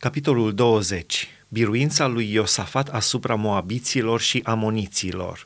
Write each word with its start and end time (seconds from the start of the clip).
Capitolul 0.00 0.54
20. 0.54 1.28
Biruința 1.48 2.06
lui 2.06 2.32
Iosafat 2.32 2.88
asupra 2.88 3.34
moabiților 3.34 4.20
și 4.20 4.40
amoniților. 4.44 5.42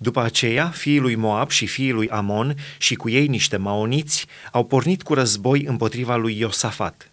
După 0.00 0.20
aceea, 0.20 0.68
fiii 0.68 0.98
lui 0.98 1.14
Moab 1.14 1.50
și 1.50 1.66
fiii 1.66 1.92
lui 1.92 2.08
Amon 2.08 2.54
și 2.78 2.94
cu 2.94 3.08
ei 3.08 3.26
niște 3.26 3.56
maoniți 3.56 4.26
au 4.52 4.64
pornit 4.64 5.02
cu 5.02 5.14
război 5.14 5.62
împotriva 5.62 6.16
lui 6.16 6.38
Iosafat. 6.38 7.12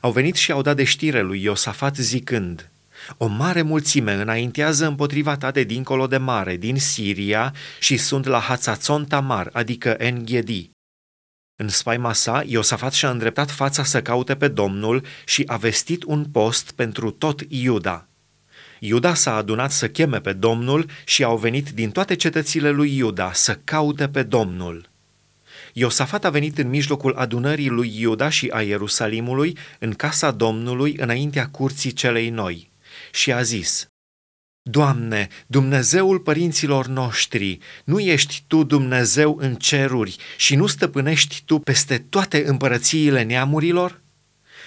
Au 0.00 0.12
venit 0.12 0.34
și 0.34 0.52
au 0.52 0.62
dat 0.62 0.76
de 0.76 0.84
știre 0.84 1.20
lui 1.20 1.42
Iosafat 1.42 1.96
zicând, 1.96 2.70
o 3.16 3.26
mare 3.26 3.62
mulțime 3.62 4.12
înaintează 4.12 4.86
împotriva 4.86 5.36
ta 5.36 5.50
de 5.50 5.62
dincolo 5.62 6.06
de 6.06 6.16
mare, 6.16 6.56
din 6.56 6.78
Siria, 6.78 7.54
și 7.80 7.96
sunt 7.96 8.24
la 8.24 8.38
Hatzațon 8.38 9.04
Tamar, 9.04 9.50
adică 9.52 9.94
Enghedi. 9.98 10.73
În 11.56 11.68
spaima 11.68 12.12
sa, 12.12 12.42
Iosafat 12.46 12.92
și-a 12.92 13.10
îndreptat 13.10 13.50
fața 13.50 13.84
să 13.84 14.02
caute 14.02 14.36
pe 14.36 14.48
Domnul 14.48 15.04
și 15.26 15.42
a 15.46 15.56
vestit 15.56 16.02
un 16.04 16.24
post 16.24 16.72
pentru 16.72 17.10
tot 17.10 17.40
Iuda. 17.48 18.08
Iuda 18.78 19.14
s-a 19.14 19.34
adunat 19.34 19.72
să 19.72 19.88
cheme 19.88 20.20
pe 20.20 20.32
Domnul 20.32 20.86
și 21.04 21.24
au 21.24 21.36
venit 21.36 21.70
din 21.70 21.90
toate 21.90 22.14
cetățile 22.14 22.70
lui 22.70 22.96
Iuda 22.96 23.32
să 23.32 23.58
caute 23.64 24.08
pe 24.08 24.22
Domnul. 24.22 24.90
Iosafat 25.72 26.24
a 26.24 26.30
venit 26.30 26.58
în 26.58 26.68
mijlocul 26.68 27.14
adunării 27.14 27.68
lui 27.68 28.00
Iuda 28.00 28.28
și 28.28 28.50
a 28.52 28.62
Ierusalimului, 28.62 29.56
în 29.78 29.92
casa 29.92 30.30
Domnului, 30.30 30.96
înaintea 30.98 31.48
curții 31.48 31.92
celei 31.92 32.30
noi, 32.30 32.70
și 33.12 33.32
a 33.32 33.42
zis, 33.42 33.86
Doamne, 34.70 35.28
Dumnezeul 35.46 36.18
părinților 36.18 36.86
noștri, 36.86 37.58
nu 37.84 37.98
ești 37.98 38.44
Tu 38.46 38.62
Dumnezeu 38.62 39.36
în 39.40 39.54
ceruri 39.54 40.16
și 40.36 40.56
nu 40.56 40.66
stăpânești 40.66 41.42
Tu 41.44 41.58
peste 41.58 42.06
toate 42.08 42.44
împărățiile 42.46 43.22
neamurilor? 43.22 44.00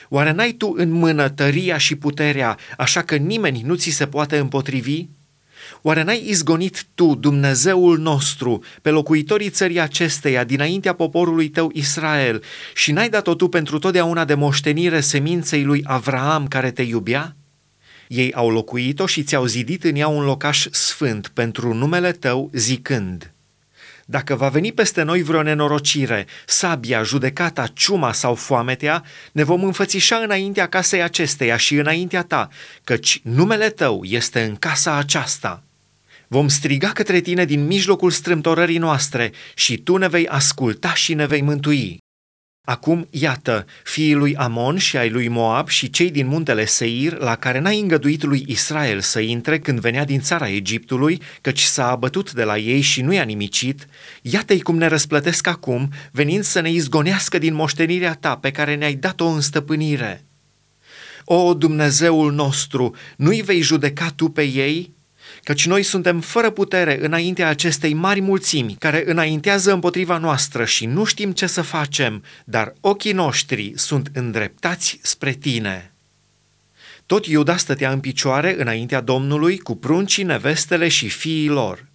Oare 0.10 0.32
n-ai 0.32 0.52
Tu 0.52 0.74
în 0.78 0.92
mână 0.92 1.30
tăria 1.30 1.78
și 1.78 1.96
puterea, 1.96 2.58
așa 2.78 3.02
că 3.02 3.16
nimeni 3.16 3.62
nu 3.62 3.76
ți 3.76 3.90
se 3.90 4.08
poate 4.08 4.38
împotrivi? 4.38 5.06
Oare 5.82 6.04
n-ai 6.04 6.30
izgonit 6.30 6.86
Tu, 6.96 7.16
Dumnezeul 7.16 7.98
nostru, 7.98 8.64
pe 8.82 8.90
locuitorii 8.90 9.50
țării 9.50 9.80
acesteia 9.80 10.44
dinaintea 10.44 10.94
poporului 10.94 11.50
Tău 11.50 11.72
Israel 11.74 12.44
și 12.74 12.92
n-ai 12.92 13.10
dat-o 13.10 13.36
Tu 13.36 13.48
pentru 13.48 13.80
totdeauna 13.80 14.26
de 14.26 14.34
moștenire 14.34 15.00
seminței 15.00 15.64
lui 15.64 15.82
Avraam 15.86 16.48
care 16.48 16.72
Te 16.72 16.82
iubea? 16.82 17.36
Ei 18.08 18.34
au 18.34 18.50
locuit-o 18.50 19.06
și 19.06 19.24
ți-au 19.24 19.46
zidit 19.46 19.84
în 19.84 19.96
ea 19.96 20.08
un 20.08 20.24
locaș 20.24 20.66
sfânt 20.72 21.28
pentru 21.28 21.74
numele 21.74 22.12
tău, 22.12 22.50
zicând, 22.54 23.34
Dacă 24.06 24.36
va 24.36 24.50
veni 24.50 24.72
peste 24.72 25.02
noi 25.02 25.22
vreo 25.22 25.42
nenorocire, 25.42 26.26
sabia, 26.46 27.04
judecata, 27.04 27.68
ciuma 27.74 28.12
sau 28.12 28.36
foametea, 28.36 29.04
ne 29.32 29.44
vom 29.44 29.64
înfățișa 29.64 30.16
înaintea 30.18 30.68
casei 30.68 31.02
acesteia 31.02 31.58
și 31.58 31.76
înaintea 31.76 32.24
ta, 32.24 32.50
căci 32.84 33.22
numele 33.24 33.70
tău 33.70 34.04
este 34.04 34.42
în 34.42 34.56
casa 34.56 34.96
aceasta. 34.96 35.64
Vom 36.28 36.48
striga 36.48 36.90
către 36.90 37.20
tine 37.20 37.46
din 37.46 37.66
mijlocul 37.66 38.12
strâmtorării 38.12 38.78
noastre 38.78 39.32
și 39.56 39.78
tu 39.78 39.98
ne 39.98 40.08
vei 40.08 40.28
asculta 40.28 40.94
și 40.94 41.14
ne 41.14 41.26
vei 41.26 41.42
mântui. 41.42 41.98
Acum, 42.70 43.08
iată, 43.10 43.66
fiii 43.84 44.14
lui 44.14 44.36
Amon 44.36 44.78
și 44.78 44.98
ai 44.98 45.10
lui 45.10 45.28
Moab 45.28 45.68
și 45.68 45.90
cei 45.90 46.12
din 46.12 46.28
muntele 46.28 46.66
Seir, 46.66 47.18
la 47.18 47.36
care 47.36 47.60
n-ai 47.60 47.80
îngăduit 47.80 48.24
lui 48.24 48.44
Israel 48.48 49.00
să 49.00 49.20
intre 49.20 49.60
când 49.60 49.80
venea 49.80 50.06
din 50.06 50.20
țara 50.20 50.50
Egiptului, 50.50 51.22
căci 51.42 51.62
s-a 51.62 51.90
abătut 51.90 52.34
de 52.34 52.44
la 52.44 52.58
ei 52.58 52.82
și 52.82 53.02
nu 53.02 53.14
i-a 53.14 53.24
nimicit, 53.24 53.88
iată-i 54.22 54.60
cum 54.60 54.78
ne 54.78 54.88
răsplătesc 54.88 55.48
acum, 55.48 55.92
venind 56.12 56.44
să 56.44 56.60
ne 56.60 56.72
izgonească 56.72 57.38
din 57.38 57.54
moștenirea 57.54 58.14
ta 58.14 58.36
pe 58.36 58.52
care 58.52 58.76
ne-ai 58.76 58.96
dat-o 58.96 59.26
în 59.26 59.42
stăpânire. 59.42 60.26
O, 61.26 61.54
Dumnezeul 61.54 62.34
nostru, 62.34 62.96
nu-i 63.18 63.42
vei 63.42 63.62
judeca 63.62 64.10
tu 64.16 64.30
pe 64.30 64.44
ei? 64.44 64.96
Căci 65.44 65.66
noi 65.66 65.84
suntem 65.84 66.20
fără 66.20 66.50
putere 66.50 67.06
înaintea 67.06 67.48
acestei 67.48 67.94
mari 67.94 68.22
mulțimi 68.22 68.76
care 68.80 69.04
înaintează 69.06 69.74
împotriva 69.74 70.18
noastră 70.18 70.66
și 70.66 70.86
nu 70.86 71.04
știm 71.04 71.32
ce 71.32 71.48
să 71.48 71.62
facem, 71.62 72.24
dar 72.46 72.74
ochii 72.82 73.12
noștri 73.12 73.72
sunt 73.76 74.10
îndreptați 74.14 75.00
spre 75.02 75.32
tine. 75.32 75.92
Tot 77.06 77.26
Iuda 77.26 77.58
stătea 77.58 77.92
în 77.92 78.00
picioare 78.00 78.56
înaintea 78.60 79.02
Domnului 79.02 79.58
cu 79.58 79.76
pruncii, 79.76 80.24
nevestele 80.24 80.88
și 80.88 81.10
fiii 81.10 81.48
lor. 81.48 81.86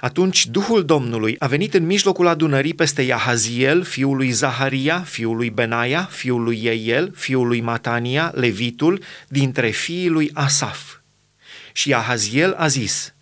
Atunci 0.00 0.46
Duhul 0.46 0.84
Domnului 0.84 1.36
a 1.38 1.46
venit 1.46 1.74
în 1.74 1.86
mijlocul 1.86 2.26
adunării 2.26 2.74
peste 2.74 3.02
Iahaziel, 3.02 3.82
fiul 3.82 4.16
lui 4.16 4.30
Zaharia, 4.30 5.00
fiul 5.00 5.36
lui 5.36 5.50
Benaia, 5.50 6.08
fiul 6.10 6.42
lui 6.42 6.60
Eiel, 6.64 7.12
fiul 7.14 7.46
lui 7.46 7.60
Matania, 7.60 8.32
levitul, 8.34 9.00
dintre 9.28 9.70
fiii 9.70 10.08
lui 10.08 10.30
Asaf. 10.32 10.94
Și 11.76 11.94
Ahaziel 11.94 12.52
a 12.52 12.66
zis, 12.66 13.14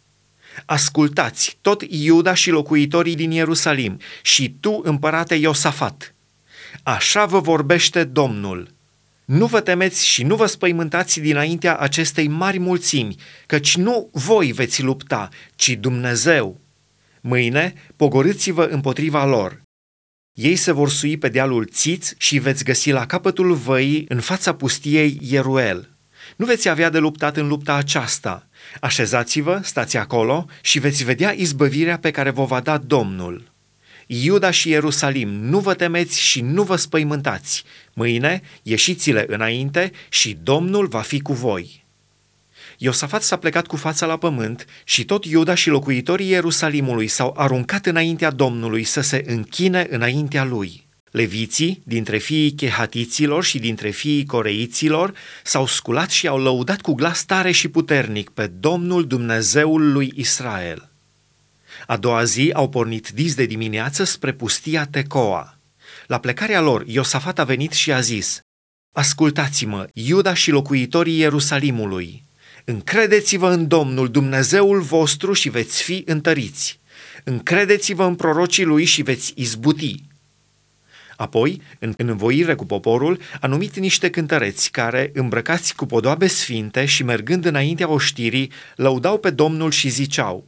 Ascultați, 0.67 1.59
tot 1.61 1.83
Iuda 1.89 2.35
și 2.35 2.51
locuitorii 2.51 3.15
din 3.15 3.31
Ierusalim, 3.31 4.01
și 4.23 4.57
tu, 4.61 4.81
împărate 4.85 5.35
Iosafat. 5.35 6.15
Așa 6.83 7.27
vă 7.27 7.41
vorbește 7.41 8.05
Domnul. 8.05 8.69
Nu 9.25 9.47
vă 9.47 9.61
temeți 9.61 10.07
și 10.07 10.23
nu 10.23 10.37
vă 10.37 10.47
spăimântați 10.47 11.21
dinaintea 11.21 11.77
acestei 11.77 12.29
mari 12.29 12.59
mulțimi, 12.59 13.17
căci 13.47 13.77
nu 13.77 14.09
voi 14.12 14.53
veți 14.53 14.83
lupta, 14.83 15.29
ci 15.55 15.69
Dumnezeu. 15.81 16.61
Mâine 17.21 17.75
pogorâți-vă 17.97 18.65
împotriva 18.65 19.25
lor. 19.25 19.61
Ei 20.33 20.57
se 20.57 20.73
vor 20.73 20.91
sui 20.91 21.17
pe 21.17 21.29
dealul 21.29 21.67
Țiț 21.67 22.12
și 22.17 22.39
veți 22.39 22.65
găsi 22.65 22.91
la 22.91 23.07
capătul 23.07 23.55
văii, 23.55 24.05
în 24.09 24.21
fața 24.21 24.55
pustiei 24.55 25.19
Ieruel. 25.23 25.92
Nu 26.37 26.47
veți 26.47 26.69
avea 26.69 26.91
de 26.91 26.98
luptat 26.98 27.37
în 27.37 27.48
lupta 27.48 27.75
aceasta. 27.75 28.47
Așezați-vă, 28.81 29.60
stați 29.62 29.97
acolo 29.97 30.47
și 30.60 30.78
veți 30.78 31.04
vedea 31.04 31.32
izbăvirea 31.32 31.98
pe 31.98 32.10
care 32.10 32.31
vă 32.31 32.44
va 32.44 32.60
da 32.60 32.78
Domnul. 32.78 33.50
Iuda 34.06 34.50
și 34.50 34.69
Ierusalim, 34.69 35.28
nu 35.28 35.59
vă 35.59 35.75
temeți 35.75 36.20
și 36.20 36.41
nu 36.41 36.62
vă 36.62 36.76
spăimântați. 36.76 37.65
Mâine 37.93 38.43
ieșiți-le 38.62 39.25
înainte 39.28 39.93
și 40.09 40.38
Domnul 40.43 40.87
va 40.87 41.00
fi 41.00 41.20
cu 41.20 41.32
voi. 41.32 41.84
Iosafat 42.78 43.22
s-a 43.22 43.37
plecat 43.37 43.66
cu 43.66 43.76
fața 43.76 44.06
la 44.06 44.16
pământ 44.16 44.66
și 44.84 45.04
tot 45.04 45.25
Iuda 45.25 45.54
și 45.54 45.69
locuitorii 45.69 46.28
Ierusalimului 46.28 47.06
s-au 47.06 47.34
aruncat 47.37 47.87
înaintea 47.87 48.31
Domnului 48.31 48.84
să 48.84 49.00
se 49.00 49.25
închine 49.26 49.87
înaintea 49.91 50.44
lui. 50.44 50.87
Leviții, 51.12 51.83
dintre 51.84 52.19
fiii 52.19 52.53
chehatiților 52.53 53.45
și 53.45 53.59
dintre 53.59 53.91
fiii 53.91 54.27
coreiților, 54.27 55.15
s-au 55.45 55.67
sculat 55.67 56.11
și 56.11 56.27
au 56.27 56.39
lăudat 56.39 56.81
cu 56.81 56.93
glas 56.93 57.25
tare 57.25 57.50
și 57.50 57.69
puternic 57.69 58.31
pe 58.31 58.47
Domnul 58.47 59.06
Dumnezeul 59.06 59.93
lui 59.93 60.12
Israel. 60.15 60.91
A 61.87 61.97
doua 61.97 62.25
zi 62.25 62.50
au 62.55 62.69
pornit 62.69 63.09
dis 63.09 63.34
de 63.34 63.45
dimineață 63.45 64.05
spre 64.05 64.33
pustia 64.33 64.87
Tecoa. 64.87 65.59
La 66.06 66.19
plecarea 66.19 66.61
lor, 66.61 66.84
Iosafat 66.87 67.39
a 67.39 67.44
venit 67.44 67.73
și 67.73 67.93
a 67.93 68.00
zis, 68.00 68.41
Ascultați-mă, 68.93 69.87
Iuda 69.93 70.34
și 70.34 70.50
locuitorii 70.50 71.19
Ierusalimului, 71.19 72.25
încredeți-vă 72.65 73.49
în 73.49 73.69
Domnul 73.69 74.11
Dumnezeul 74.11 74.81
vostru 74.81 75.33
și 75.33 75.49
veți 75.49 75.83
fi 75.83 76.03
întăriți. 76.06 76.81
Încredeți-vă 77.25 78.05
în 78.05 78.15
prorocii 78.15 78.65
lui 78.65 78.84
și 78.84 79.03
veți 79.03 79.33
izbuti. 79.37 80.11
Apoi, 81.22 81.62
în 81.78 81.94
învoire 81.97 82.55
cu 82.55 82.66
poporul, 82.66 83.19
a 83.41 83.47
numit 83.47 83.78
niște 83.78 84.10
cântăreți 84.10 84.71
care, 84.71 85.10
îmbrăcați 85.15 85.75
cu 85.75 85.87
podoabe 85.87 86.27
sfinte 86.27 86.84
și 86.84 87.05
mergând 87.05 87.44
înaintea 87.44 87.88
oștirii, 87.88 88.50
lăudau 88.77 89.19
pe 89.19 89.31
Domnul 89.31 89.71
și 89.71 89.88
ziceau, 89.88 90.47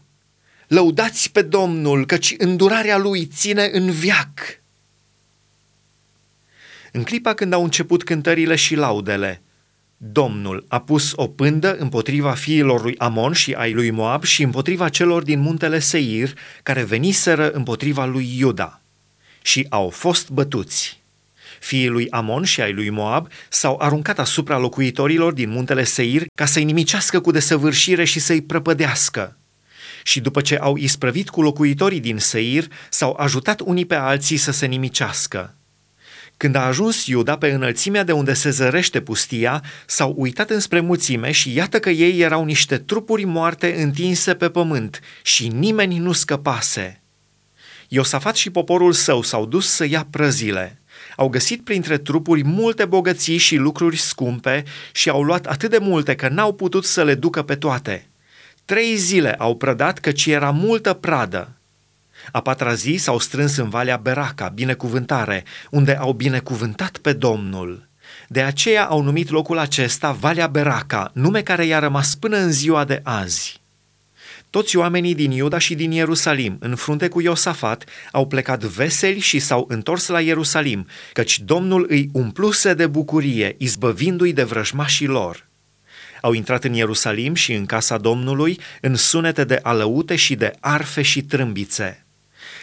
Lăudați 0.68 1.32
pe 1.32 1.42
Domnul, 1.42 2.06
căci 2.06 2.34
îndurarea 2.38 2.98
lui 2.98 3.26
ține 3.26 3.68
în 3.72 3.90
viac! 3.90 4.60
În 6.92 7.02
clipa 7.02 7.34
când 7.34 7.52
au 7.52 7.62
început 7.62 8.04
cântările 8.04 8.54
și 8.54 8.74
laudele, 8.74 9.42
Domnul 9.96 10.64
a 10.68 10.80
pus 10.80 11.12
o 11.16 11.26
pândă 11.26 11.76
împotriva 11.76 12.30
fiilor 12.30 12.82
lui 12.82 12.98
Amon 12.98 13.32
și 13.32 13.52
ai 13.52 13.72
lui 13.72 13.90
Moab 13.90 14.24
și 14.24 14.42
împotriva 14.42 14.88
celor 14.88 15.22
din 15.22 15.40
muntele 15.40 15.78
Seir, 15.78 16.32
care 16.62 16.82
veniseră 16.82 17.50
împotriva 17.50 18.04
lui 18.04 18.38
Iuda 18.38 18.78
și 19.44 19.66
au 19.68 19.88
fost 19.88 20.30
bătuți. 20.30 21.02
Fiii 21.60 21.88
lui 21.88 22.10
Amon 22.10 22.44
și 22.44 22.60
ai 22.60 22.72
lui 22.72 22.90
Moab 22.90 23.28
s-au 23.48 23.76
aruncat 23.80 24.18
asupra 24.18 24.58
locuitorilor 24.58 25.32
din 25.32 25.50
muntele 25.50 25.84
Seir 25.84 26.22
ca 26.34 26.46
să-i 26.46 26.64
nimicească 26.64 27.20
cu 27.20 27.30
desăvârșire 27.30 28.04
și 28.04 28.20
să-i 28.20 28.42
prăpădească. 28.42 29.36
Și 30.02 30.20
după 30.20 30.40
ce 30.40 30.56
au 30.56 30.76
isprăvit 30.76 31.28
cu 31.30 31.42
locuitorii 31.42 32.00
din 32.00 32.18
Seir, 32.18 32.64
s-au 32.90 33.16
ajutat 33.18 33.60
unii 33.60 33.84
pe 33.84 33.94
alții 33.94 34.36
să 34.36 34.52
se 34.52 34.66
nimicească. 34.66 35.54
Când 36.36 36.54
a 36.54 36.66
ajuns 36.66 37.06
Iuda 37.06 37.36
pe 37.36 37.50
înălțimea 37.50 38.04
de 38.04 38.12
unde 38.12 38.32
se 38.32 38.50
zărește 38.50 39.00
pustia, 39.00 39.62
s-au 39.86 40.14
uitat 40.16 40.50
înspre 40.50 40.80
mulțime 40.80 41.30
și 41.30 41.54
iată 41.54 41.78
că 41.78 41.90
ei 41.90 42.20
erau 42.20 42.44
niște 42.44 42.78
trupuri 42.78 43.24
moarte 43.24 43.82
întinse 43.82 44.34
pe 44.34 44.48
pământ 44.48 45.00
și 45.22 45.48
nimeni 45.48 45.98
nu 45.98 46.12
scăpase. 46.12 47.03
Iosafat 47.88 48.36
și 48.36 48.50
poporul 48.50 48.92
său 48.92 49.22
s-au 49.22 49.46
dus 49.46 49.68
să 49.68 49.86
ia 49.86 50.06
prăzile. 50.10 50.78
Au 51.16 51.28
găsit 51.28 51.64
printre 51.64 51.98
trupuri 51.98 52.44
multe 52.44 52.84
bogății 52.84 53.36
și 53.36 53.56
lucruri 53.56 53.96
scumpe 53.96 54.64
și 54.92 55.08
au 55.08 55.22
luat 55.22 55.46
atât 55.46 55.70
de 55.70 55.78
multe 55.78 56.14
că 56.14 56.28
n-au 56.28 56.52
putut 56.52 56.84
să 56.84 57.04
le 57.04 57.14
ducă 57.14 57.42
pe 57.42 57.54
toate. 57.54 58.06
Trei 58.64 58.96
zile 58.96 59.32
au 59.32 59.56
prădat 59.56 59.98
căci 59.98 60.26
era 60.26 60.50
multă 60.50 60.92
pradă. 60.92 61.48
A 62.32 62.40
patra 62.40 62.74
zi 62.74 62.96
s-au 62.96 63.18
strâns 63.18 63.56
în 63.56 63.68
Valea 63.68 63.96
Beraca, 63.96 64.48
binecuvântare, 64.48 65.44
unde 65.70 65.96
au 65.96 66.12
binecuvântat 66.12 66.96
pe 66.96 67.12
Domnul. 67.12 67.88
De 68.28 68.42
aceea 68.42 68.84
au 68.84 69.02
numit 69.02 69.30
locul 69.30 69.58
acesta 69.58 70.12
Valea 70.12 70.46
Beraca, 70.46 71.10
nume 71.14 71.42
care 71.42 71.64
i-a 71.64 71.78
rămas 71.78 72.14
până 72.14 72.36
în 72.36 72.52
ziua 72.52 72.84
de 72.84 73.00
azi. 73.02 73.62
Toți 74.54 74.76
oamenii 74.76 75.14
din 75.14 75.30
Iuda 75.30 75.58
și 75.58 75.74
din 75.74 75.90
Ierusalim, 75.90 76.56
în 76.60 76.74
frunte 76.74 77.08
cu 77.08 77.20
Iosafat, 77.20 77.84
au 78.12 78.26
plecat 78.26 78.64
veseli 78.64 79.18
și 79.18 79.38
s-au 79.38 79.64
întors 79.68 80.06
la 80.06 80.20
Ierusalim, 80.20 80.86
căci 81.12 81.40
Domnul 81.40 81.86
îi 81.88 82.08
umpluse 82.12 82.74
de 82.74 82.86
bucurie, 82.86 83.54
izbăvindu-i 83.58 84.32
de 84.32 84.42
vrăjmașii 84.42 85.06
lor. 85.06 85.48
Au 86.20 86.32
intrat 86.32 86.64
în 86.64 86.72
Ierusalim 86.72 87.34
și 87.34 87.52
în 87.52 87.66
casa 87.66 87.98
Domnului 87.98 88.58
în 88.80 88.94
sunete 88.94 89.44
de 89.44 89.58
alăute 89.62 90.16
și 90.16 90.34
de 90.34 90.52
arfe 90.60 91.02
și 91.02 91.22
trâmbițe. 91.22 92.06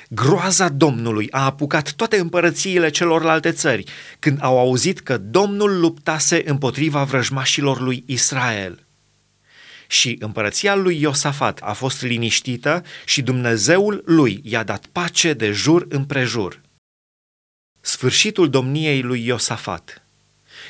Groaza 0.10 0.70
Domnului 0.70 1.28
a 1.32 1.46
apucat 1.46 1.92
toate 1.92 2.18
împărățiile 2.18 2.90
celorlalte 2.90 3.52
țări 3.52 3.84
când 4.20 4.38
au 4.42 4.60
auzit 4.60 5.00
că 5.00 5.18
Domnul 5.18 5.80
luptase 5.80 6.42
împotriva 6.46 7.04
vrăjmașilor 7.04 7.80
lui 7.80 8.04
Israel– 8.06 8.86
și 9.92 10.16
împărăția 10.20 10.76
lui 10.76 11.02
Iosafat 11.02 11.60
a 11.64 11.74
fost 11.74 12.02
liniștită 12.02 12.84
și 13.06 13.22
Dumnezeul 13.22 14.04
lui 14.06 14.40
i-a 14.44 14.64
dat 14.64 14.86
pace 14.86 15.34
de 15.34 15.52
jur 15.52 15.86
împrejur. 15.90 16.62
Sfârșitul 17.82 18.50
domniei 18.50 19.02
lui 19.02 19.26
Iosafat 19.26 20.04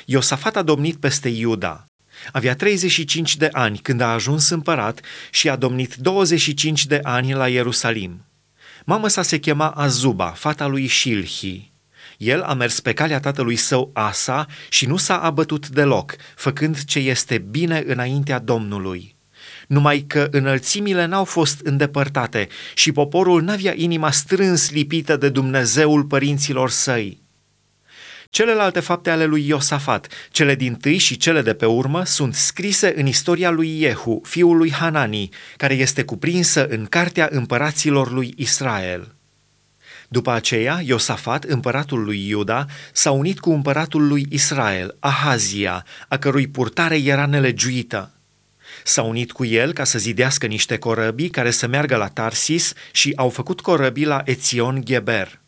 Iosafat 0.04 0.56
a 0.56 0.62
domnit 0.62 0.96
peste 0.96 1.28
Iuda. 1.28 1.84
Avea 2.32 2.56
35 2.56 3.36
de 3.36 3.48
ani 3.52 3.78
când 3.78 4.00
a 4.00 4.12
ajuns 4.12 4.48
împărat 4.48 5.00
și 5.30 5.48
a 5.48 5.56
domnit 5.56 5.94
25 5.94 6.86
de 6.86 7.00
ani 7.02 7.32
la 7.32 7.48
Ierusalim. 7.48 8.24
Mama 8.84 9.08
sa 9.08 9.22
se 9.22 9.38
chema 9.38 9.68
Azuba, 9.68 10.30
fata 10.30 10.66
lui 10.66 10.88
Shilhi. 10.88 11.72
El 12.16 12.42
a 12.42 12.54
mers 12.54 12.80
pe 12.80 12.92
calea 12.92 13.20
tatălui 13.20 13.56
său 13.56 13.90
Asa 13.92 14.46
și 14.68 14.86
nu 14.86 14.96
s-a 14.96 15.22
abătut 15.22 15.68
deloc, 15.68 16.16
făcând 16.34 16.84
ce 16.84 16.98
este 16.98 17.38
bine 17.38 17.82
înaintea 17.86 18.38
Domnului. 18.38 19.11
Numai 19.72 20.04
că 20.06 20.28
înălțimile 20.30 21.04
n-au 21.04 21.24
fost 21.24 21.60
îndepărtate 21.60 22.48
și 22.74 22.92
poporul 22.92 23.42
n-avea 23.42 23.72
inima 23.76 24.10
strâns 24.10 24.70
lipită 24.70 25.16
de 25.16 25.28
Dumnezeul 25.28 26.04
părinților 26.04 26.70
săi. 26.70 27.22
Celelalte 28.30 28.80
fapte 28.80 29.10
ale 29.10 29.24
lui 29.24 29.46
Iosafat, 29.46 30.06
cele 30.30 30.54
din 30.54 30.74
tâi 30.74 30.96
și 30.96 31.16
cele 31.16 31.42
de 31.42 31.54
pe 31.54 31.66
urmă, 31.66 32.04
sunt 32.04 32.34
scrise 32.34 32.92
în 32.96 33.06
istoria 33.06 33.50
lui 33.50 33.78
Jehu, 33.80 34.20
fiul 34.24 34.56
lui 34.56 34.72
Hanani, 34.72 35.28
care 35.56 35.74
este 35.74 36.04
cuprinsă 36.04 36.66
în 36.66 36.86
cartea 36.86 37.28
împăraților 37.30 38.10
lui 38.10 38.34
Israel. 38.36 39.14
După 40.08 40.30
aceea, 40.30 40.80
Iosafat, 40.84 41.44
împăratul 41.44 42.04
lui 42.04 42.28
Iuda, 42.28 42.66
s-a 42.92 43.10
unit 43.10 43.40
cu 43.40 43.50
împăratul 43.50 44.06
lui 44.06 44.26
Israel, 44.30 44.96
Ahazia, 45.00 45.84
a 46.08 46.18
cărui 46.18 46.46
purtare 46.46 46.96
era 46.96 47.26
nelegiuită. 47.26 48.10
S-a 48.84 49.02
unit 49.02 49.32
cu 49.32 49.44
el 49.44 49.72
ca 49.72 49.84
să 49.84 49.98
zidească 49.98 50.46
niște 50.46 50.78
corăbii 50.78 51.30
care 51.30 51.50
să 51.50 51.66
meargă 51.66 51.96
la 51.96 52.08
Tarsis 52.08 52.72
și 52.92 53.12
au 53.16 53.28
făcut 53.28 53.60
corăbii 53.60 54.04
la 54.04 54.22
Ețion 54.24 54.84
Geber. 54.84 55.40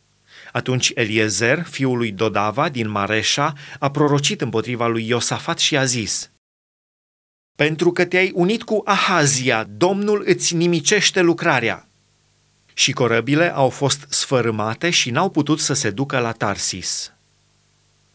Atunci 0.51 0.91
Eliezer, 0.95 1.63
fiul 1.63 1.97
lui 1.97 2.11
Dodava 2.11 2.69
din 2.69 2.89
Mareșa, 2.89 3.53
a 3.79 3.91
prorocit 3.91 4.41
împotriva 4.41 4.87
lui 4.87 5.07
Iosafat 5.07 5.59
și 5.59 5.77
a 5.77 5.85
zis 5.85 6.31
Pentru 7.57 7.91
că 7.91 8.05
te-ai 8.05 8.31
unit 8.33 8.63
cu 8.63 8.81
Ahazia, 8.85 9.67
Domnul 9.77 10.23
îți 10.25 10.55
nimicește 10.55 11.21
lucrarea 11.21 11.87
și 12.73 12.91
corăbile 12.91 13.53
au 13.53 13.69
fost 13.69 14.05
sfărâmate 14.09 14.89
și 14.89 15.09
n-au 15.09 15.29
putut 15.29 15.59
să 15.59 15.73
se 15.73 15.89
ducă 15.89 16.19
la 16.19 16.31
Tarsis. 16.31 17.14